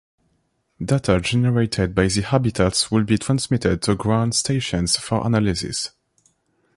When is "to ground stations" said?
3.83-4.97